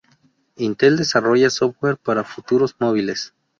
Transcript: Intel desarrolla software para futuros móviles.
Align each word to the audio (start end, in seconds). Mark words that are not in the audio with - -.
Intel 0.55 0.97
desarrolla 0.97 1.51
software 1.51 1.95
para 1.95 2.23
futuros 2.23 2.75
móviles. 2.79 3.35